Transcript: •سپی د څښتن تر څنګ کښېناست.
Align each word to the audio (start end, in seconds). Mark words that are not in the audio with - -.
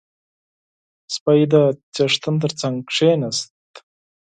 •سپی 1.13 1.41
د 1.51 1.53
څښتن 1.93 2.35
تر 2.41 2.51
څنګ 2.59 2.75
کښېناست. 2.89 3.51